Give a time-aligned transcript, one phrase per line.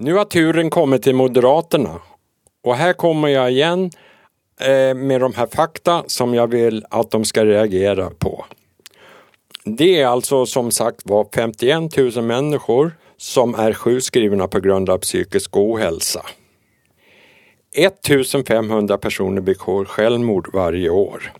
[0.00, 2.00] Nu har turen kommit till Moderaterna
[2.64, 3.90] och här kommer jag igen
[4.60, 8.44] eh, med de här fakta som jag vill att de ska reagera på.
[9.64, 14.98] Det är alltså som sagt var 51 000 människor som är sjukskrivna på grund av
[14.98, 16.22] psykisk ohälsa.
[17.76, 21.32] 1500 personer begår självmord varje år.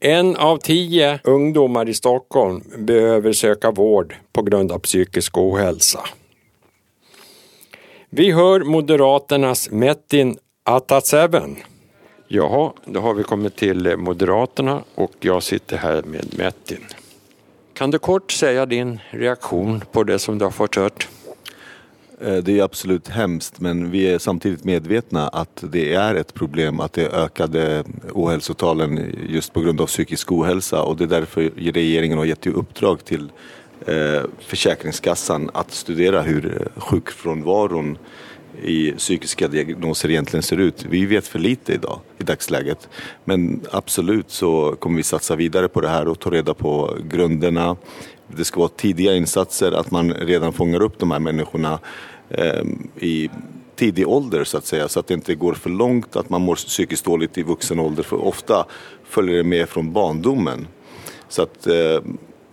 [0.00, 6.00] En av tio ungdomar i Stockholm behöver söka vård på grund av psykisk ohälsa.
[8.18, 11.56] Vi hör Moderaternas Metin Ataseven.
[12.28, 16.84] Jaha, då har vi kommit till Moderaterna och jag sitter här med Metin.
[17.74, 21.08] Kan du kort säga din reaktion på det som du har fått hört?
[22.20, 26.80] Eh, det är absolut hemskt men vi är samtidigt medvetna att det är ett problem
[26.80, 32.18] att det ökade ohälsotalen just på grund av psykisk ohälsa och det är därför regeringen
[32.18, 33.28] har gett i uppdrag till
[33.86, 37.98] Eh, Försäkringskassan att studera hur eh, sjukfrånvaron
[38.62, 40.84] i psykiska diagnoser egentligen ser ut.
[40.88, 42.88] Vi vet för lite idag i dagsläget.
[43.24, 47.76] Men absolut så kommer vi satsa vidare på det här och ta reda på grunderna.
[48.36, 51.78] Det ska vara tidiga insatser, att man redan fångar upp de här människorna
[52.30, 52.62] eh,
[53.00, 53.30] i
[53.76, 56.54] tidig ålder så att säga så att det inte går för långt att man mår
[56.54, 58.66] psykiskt dåligt i vuxen ålder för ofta
[59.04, 60.66] följer det med från barndomen.
[61.28, 62.00] Så att eh,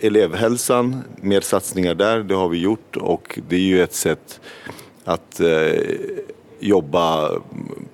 [0.00, 4.40] elevhälsan, mer satsningar där, det har vi gjort och det är ju ett sätt
[5.04, 5.72] att eh,
[6.60, 7.30] jobba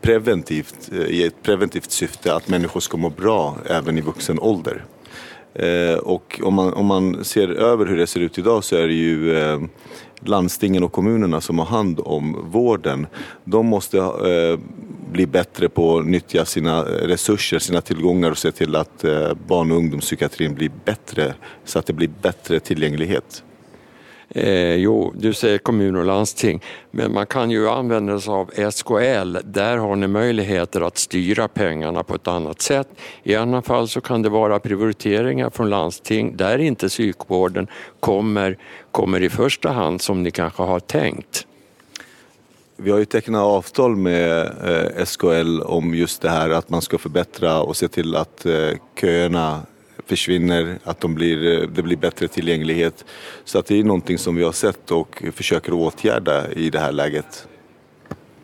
[0.00, 4.84] preventivt eh, i ett preventivt syfte att människor ska må bra även i vuxen ålder.
[5.54, 8.86] Eh, och om man, om man ser över hur det ser ut idag så är
[8.86, 9.60] det ju eh,
[10.20, 13.06] landstingen och kommunerna som har hand om vården.
[13.44, 14.58] De måste eh,
[15.10, 19.70] bli bättre på att nyttja sina resurser, sina tillgångar och se till att eh, barn
[19.70, 23.44] och ungdomspsykiatrin blir bättre så att det blir bättre tillgänglighet.
[24.34, 29.36] Eh, jo, du säger kommun och landsting, men man kan ju använda sig av SKL.
[29.44, 32.88] Där har ni möjligheter att styra pengarna på ett annat sätt.
[33.22, 37.66] I annat fall så kan det vara prioriteringar från landsting där inte psykvården
[38.00, 38.58] kommer,
[38.90, 41.46] kommer i första hand som ni kanske har tänkt.
[42.82, 46.98] Vi har ju tecknat avtal med eh, SKL om just det här att man ska
[46.98, 48.70] förbättra och se till att eh,
[49.00, 49.62] köerna
[50.06, 53.04] försvinner, att de blir, eh, det blir bättre tillgänglighet.
[53.44, 56.92] Så att det är någonting som vi har sett och försöker åtgärda i det här
[56.92, 57.48] läget.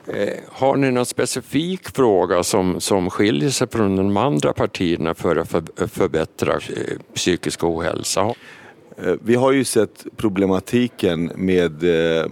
[0.06, 5.36] Eh, har ni någon specifik fråga som, som skiljer sig från de andra partierna för
[5.36, 5.48] att
[5.92, 8.34] förbättra eh, psykisk ohälsa?
[9.02, 12.26] Eh, vi har ju sett problematiken med eh,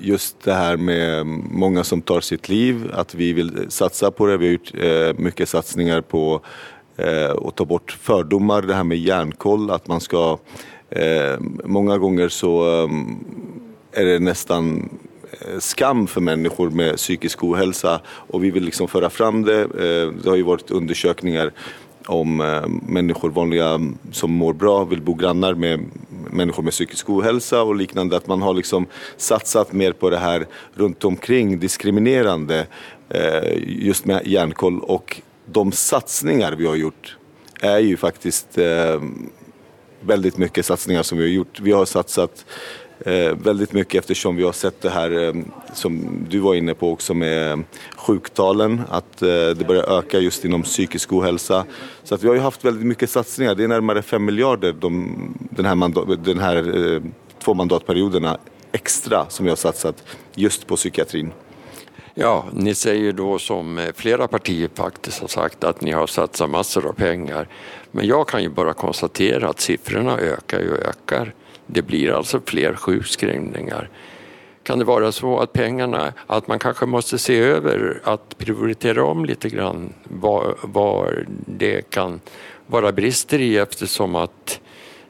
[0.00, 4.36] just det här med många som tar sitt liv, att vi vill satsa på det.
[4.36, 6.40] Vi har gjort eh, mycket satsningar på
[7.46, 10.38] att ta bort fördomar, det här med järnkoll, att man ska
[11.64, 12.64] Många gånger så
[13.92, 14.88] är det nästan
[15.58, 19.66] skam för människor med psykisk ohälsa och vi vill liksom föra fram det.
[20.22, 21.52] Det har ju varit undersökningar
[22.06, 22.36] om
[22.88, 23.80] människor, vanliga
[24.12, 25.80] som mår bra, vill bo grannar med
[26.36, 28.16] människor med psykisk ohälsa och liknande.
[28.16, 28.86] Att man har liksom
[29.16, 32.66] satsat mer på det här runt omkring diskriminerande
[33.08, 37.16] eh, just med järnkoll och de satsningar vi har gjort
[37.60, 39.02] är ju faktiskt eh,
[40.00, 41.60] väldigt mycket satsningar som vi har gjort.
[41.60, 42.44] Vi har satsat
[43.00, 45.34] eh, väldigt mycket eftersom vi har sett det här eh,
[45.72, 47.62] som du var inne på också med
[47.96, 51.64] sjuktalen, att eh, det börjar öka just inom psykisk ohälsa.
[52.04, 53.54] Så att vi har ju haft väldigt mycket satsningar.
[53.54, 55.16] Det är närmare 5 miljarder de,
[55.50, 57.02] den här, mandat, den här eh,
[57.44, 58.38] två mandatperioderna
[58.72, 60.04] extra som vi har satsat
[60.34, 61.32] just på psykiatrin.
[62.18, 66.50] Ja, ni säger då som eh, flera partier faktiskt har sagt att ni har satsat
[66.50, 67.48] massor av pengar.
[67.90, 71.34] Men jag kan ju bara konstatera att siffrorna ökar och ökar.
[71.66, 73.90] Det blir alltså fler sjukskrivningar.
[74.62, 79.24] Kan det vara så att pengarna, att man kanske måste se över att prioritera om
[79.24, 79.92] lite grann
[80.62, 82.20] vad, det kan
[82.66, 84.60] vara brister i eftersom att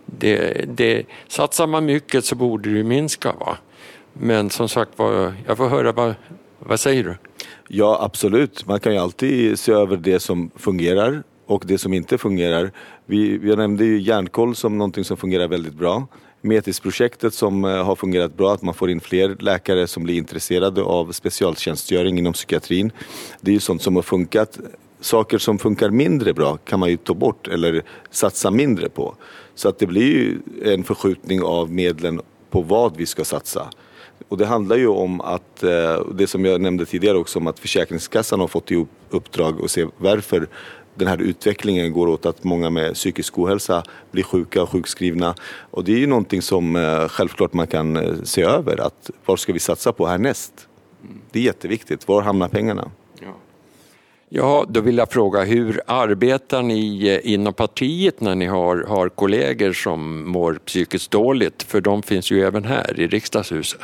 [0.07, 3.33] det, det, satsar man mycket så borde det minska.
[3.33, 3.57] Va?
[4.13, 4.93] Men som sagt
[5.47, 6.15] jag får höra vad,
[6.59, 7.15] vad säger du?
[7.69, 8.67] Ja, absolut.
[8.67, 12.71] Man kan ju alltid se över det som fungerar och det som inte fungerar.
[13.07, 16.07] Vi, jag nämnde ju järnkoll som någonting som fungerar väldigt bra.
[16.47, 20.83] Metisprojektet som eh, har fungerat bra, att man får in fler läkare som blir intresserade
[20.83, 22.93] av specialtjänstgöring inom psykiatrin.
[23.41, 24.59] Det är ju sånt som har funkat.
[25.01, 29.15] Saker som funkar mindre bra kan man ju ta bort eller satsa mindre på.
[29.55, 32.21] Så att det blir ju en förskjutning av medlen
[32.51, 33.71] på vad vi ska satsa.
[34.29, 37.59] Och det handlar ju om att, eh, det som jag nämnde tidigare också, om att
[37.59, 40.49] Försäkringskassan har fått i uppdrag att se varför
[40.97, 45.35] den här utvecklingen går åt att många med psykisk ohälsa blir sjuka och sjukskrivna.
[45.71, 49.41] Och det är ju någonting som eh, självklart man kan eh, se över, att vad
[49.41, 50.69] ska vi satsa på härnäst?
[51.31, 52.09] Det är jätteviktigt.
[52.09, 52.91] Var hamnar pengarna?
[53.21, 53.35] Ja.
[54.29, 59.09] ja, då vill jag fråga, hur arbetar ni eh, inom partiet när ni har, har
[59.09, 61.63] kollegor som mår psykiskt dåligt?
[61.63, 63.81] För de finns ju även här i riksdagshuset.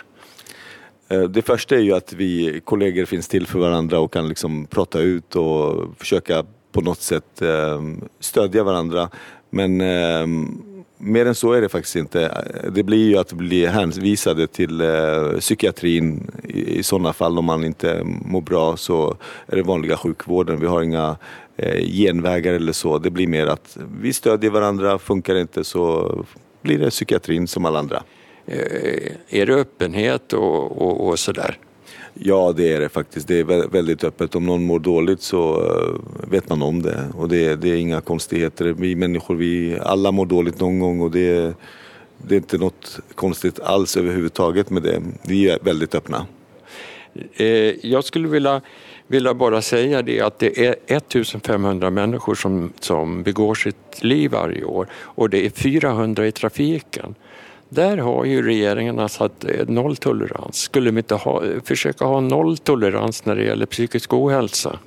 [1.28, 5.00] Det första är ju att vi kollegor finns till för varandra och kan liksom prata
[5.00, 9.08] ut och försöka på något sätt ehm, stödja varandra.
[9.50, 10.62] Men ehm,
[10.98, 12.44] mer än så är det faktiskt inte.
[12.72, 18.02] Det blir ju att bli hänvisade till eh, psykiatrin i, sådana fall om man inte
[18.04, 19.16] mår bra så
[19.46, 20.60] är det vanliga sjukvården.
[20.60, 21.16] Vi har inga
[21.56, 22.98] eh, genvägar eller så.
[22.98, 26.14] Det blir mer att vi stödjer varandra, funkar det inte så
[26.62, 28.02] blir det psykiatrin som alla andra.
[28.46, 31.58] Eh, är det öppenhet och, och, och sådär?
[32.14, 33.28] Ja, det är det faktiskt.
[33.28, 34.34] Det är väldigt öppet.
[34.34, 37.08] Om någon mår dåligt så eh, vet man om det.
[37.16, 38.64] Och det, det är inga konstigheter.
[38.64, 41.54] Vi människor, vi alla mår dåligt någon gång och det,
[42.16, 45.02] det är inte något konstigt alls överhuvudtaget med det.
[45.22, 46.26] Vi är väldigt öppna.
[47.34, 47.46] Eh,
[47.86, 48.60] jag skulle vilja,
[49.06, 54.64] vilja bara säga det att det är 1500 människor som, som begår sitt liv varje
[54.64, 57.14] år och det är 400 i trafiken.
[57.74, 60.56] Där har ju regeringen alltså satt eh, nolltolerans.
[60.56, 64.78] Skulle vi inte ha, eh, försöka ha nolltolerans när det gäller psykisk ohälsa?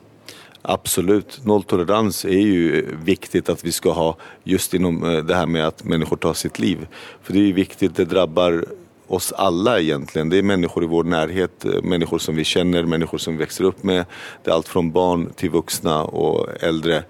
[0.62, 5.68] Absolut, nolltolerans är ju eh, viktigt att vi ska ha just inom det här med
[5.68, 6.88] att människor tar sitt liv.
[7.22, 8.66] För det är ju viktigt, det drabbar
[9.08, 10.30] oss alla egentligen.
[10.30, 13.84] Det är människor i vår närhet, människor som vi känner, människor som vi växer upp
[13.84, 14.06] med.
[14.44, 17.04] Det är allt från barn till vuxna och äldre.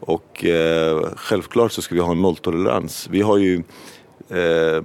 [0.00, 3.08] Och eh, självklart så ska vi ha nolltolerans.
[3.10, 3.62] Vi har ju
[4.30, 4.82] eh,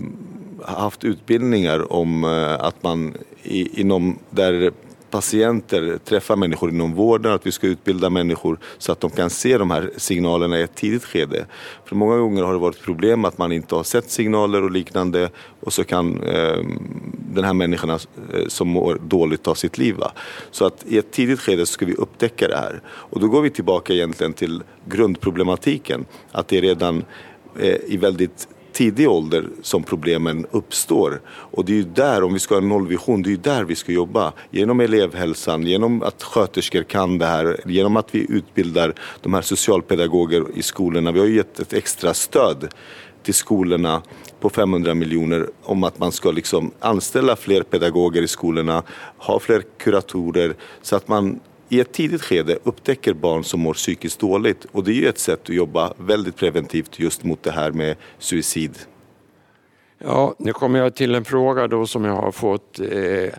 [0.65, 3.13] haft utbildningar om eh, att man
[3.43, 4.71] i, inom där
[5.13, 9.57] patienter träffar människor inom vården, att vi ska utbilda människor så att de kan se
[9.57, 11.45] de här signalerna i ett tidigt skede.
[11.85, 15.29] För många gånger har det varit problem att man inte har sett signaler och liknande
[15.59, 16.57] och så kan eh,
[17.33, 17.93] den här människorna
[18.33, 19.95] eh, som mår dåligt ta sitt liv.
[19.95, 20.11] Va?
[20.51, 22.81] Så att i ett tidigt skede ska vi upptäcka det här.
[22.87, 27.03] Och då går vi tillbaka egentligen till grundproblematiken, att det är redan
[27.59, 31.21] eh, i väldigt tidig ålder som problemen uppstår.
[31.27, 33.63] Och det är ju där, om vi ska ha en nollvision, det är ju där
[33.63, 34.33] vi ska jobba.
[34.51, 40.45] Genom elevhälsan, genom att sköterskor kan det här, genom att vi utbildar de här socialpedagoger
[40.55, 41.11] i skolorna.
[41.11, 42.67] Vi har ju gett ett extra stöd
[43.23, 44.01] till skolorna
[44.39, 48.83] på 500 miljoner om att man ska liksom anställa fler pedagoger i skolorna,
[49.17, 51.39] ha fler kuratorer så att man
[51.73, 54.65] i ett tidigt skede upptäcker barn som mår psykiskt dåligt.
[54.71, 57.95] Och det är ju ett sätt att jobba väldigt preventivt just mot det här med
[58.17, 58.77] suicid.
[59.97, 62.79] Ja, nu kommer jag till en fråga då som jag har fått.
[62.79, 63.33] Eh,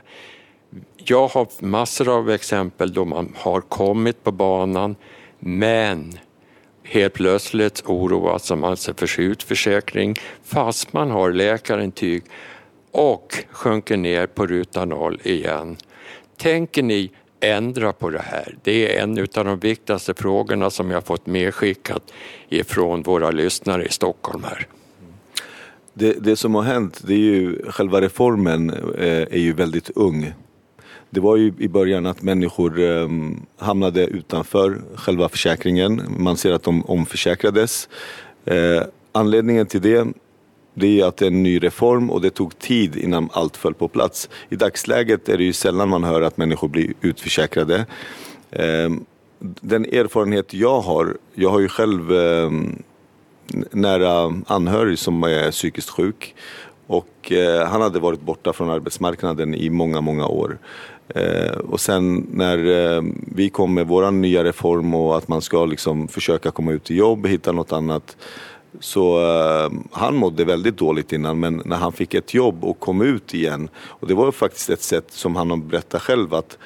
[0.97, 4.97] jag har massor av exempel då man har kommit på banan
[5.39, 6.13] men
[6.83, 10.15] helt plötsligt oroas man alltså sig för sjukförsäkring
[10.45, 12.23] fast man har läkarintyg
[12.91, 15.77] och sjunker ner på ruta noll igen.
[16.37, 17.11] Tänker ni
[17.53, 18.57] ändra på det här.
[18.63, 22.13] Det är en av de viktigaste frågorna som jag fått medskickat
[22.49, 24.67] ifrån våra lyssnare i Stockholm här.
[25.95, 30.33] Det, det som har hänt, det är ju själva reformen eh, är ju väldigt ung.
[31.11, 36.03] Det var ju i början att människor ehm, hamnade utanför själva försäkringen.
[36.19, 37.89] Man ser att de omförsäkrades.
[38.45, 38.83] Eh,
[39.13, 40.07] anledningen till det
[40.75, 43.75] det är att det är en ny reform och det tog tid innan allt föll
[43.75, 44.29] på plats.
[44.49, 47.87] I dagsläget är det ju sällan man hör att människor blir utförsäkrade.
[48.51, 49.05] Ehm,
[49.61, 52.83] den erfarenhet jag har, jag har ju själv ehm,
[53.71, 56.35] nära anhörig som är psykiskt sjuk
[56.87, 60.59] och eh, han hade varit borta från arbetsmarknaden i många, många år.
[61.09, 65.65] Eh, och sen när ehm, vi kom med vår nya reform och att man ska
[65.67, 68.17] liksom försöka komma ut i jobb, hitta något annat
[68.81, 73.03] så uh, han mådde väldigt dåligt innan men när han fick ett jobb och kom
[73.03, 76.59] ut igen och det var faktiskt ett sätt som han berättade själv att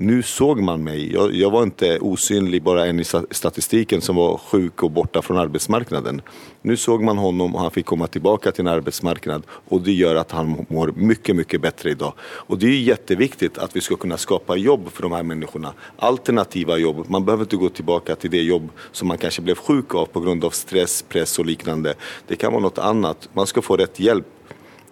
[0.00, 1.12] nu såg man mig.
[1.12, 5.38] Jag, jag, var inte osynlig, bara en i statistiken som var sjuk och borta från
[5.38, 6.22] arbetsmarknaden.
[6.62, 10.14] Nu såg man honom och han fick komma tillbaka till en arbetsmarknad och det gör
[10.14, 12.12] att han mår mycket, mycket bättre idag.
[12.20, 15.72] Och det är jätteviktigt att vi ska kunna skapa jobb för de här människorna.
[15.96, 17.04] Alternativa jobb.
[17.08, 20.20] Man behöver inte gå tillbaka till det jobb som man kanske blev sjuk av på
[20.20, 21.94] grund av stress, press och liknande.
[22.26, 23.28] Det kan vara något annat.
[23.32, 24.26] Man ska få rätt hjälp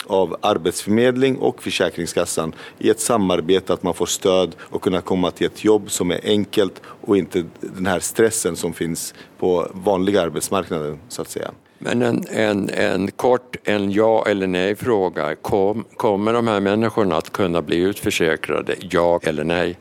[0.09, 5.47] av Arbetsförmedling och Försäkringskassan i ett samarbete att man får stöd och kunna komma till
[5.47, 10.99] ett jobb som är enkelt och inte den här stressen som finns på vanliga arbetsmarknaden
[11.09, 11.51] så att säga.
[11.79, 15.35] Men en, en, en kort en ja eller nej fråga.
[15.35, 18.75] Kom, kommer de här människorna att kunna bli utförsäkrade?
[18.81, 19.79] Ja eller nej?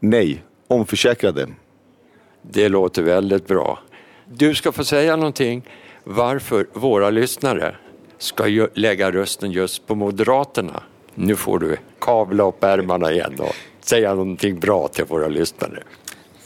[0.00, 1.48] Nej, omförsäkrade.
[2.42, 3.78] Det låter väldigt bra.
[4.24, 5.68] Du ska få säga någonting
[6.04, 7.76] varför våra lyssnare
[8.20, 10.82] ska lägga rösten just på Moderaterna.
[11.14, 15.82] Nu får du kavla upp ärmarna igen och säga någonting bra till våra lyssnare.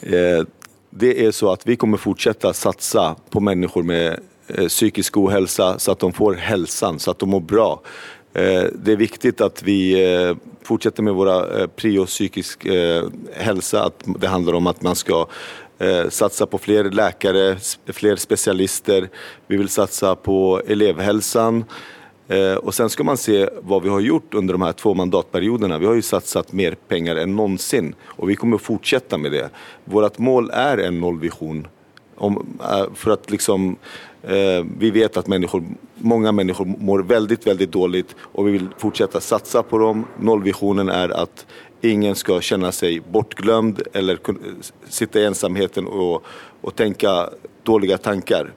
[0.01, 0.45] Eh,
[0.89, 5.91] det är så att vi kommer fortsätta satsa på människor med eh, psykisk ohälsa så
[5.91, 7.81] att de får hälsan, så att de mår bra.
[8.33, 13.03] Eh, det är viktigt att vi eh, fortsätter med våra eh, prio psykisk eh,
[13.33, 13.83] hälsa.
[13.83, 15.27] Att det handlar om att man ska
[15.79, 19.09] Eh, satsa på fler läkare, fler specialister.
[19.47, 21.65] Vi vill satsa på elevhälsan.
[22.27, 25.77] Eh, och sen ska man se vad vi har gjort under de här två mandatperioderna.
[25.77, 29.49] Vi har ju satsat mer pengar än någonsin och vi kommer att fortsätta med det.
[29.85, 31.67] Vårt mål är en nollvision.
[32.15, 33.75] Om, eh, för att liksom,
[34.23, 35.63] eh, vi vet att människor,
[35.95, 40.05] många människor mår väldigt, väldigt dåligt och vi vill fortsätta satsa på dem.
[40.19, 41.45] Nollvisionen är att
[41.81, 44.19] ingen ska känna sig bortglömd eller
[44.89, 46.23] sitta i ensamheten och,
[46.61, 47.29] och tänka
[47.63, 48.53] dåliga tankar.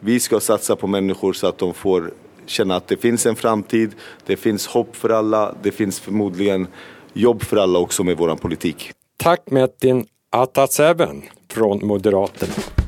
[0.00, 2.10] Vi ska satsa på människor så att de får
[2.46, 3.90] känna att det finns en framtid,
[4.26, 6.66] det finns hopp för alla, det finns förmodligen
[7.12, 8.92] jobb för alla också med vår politik.
[9.16, 12.81] Tack Metin Ataseven från Moderaterna.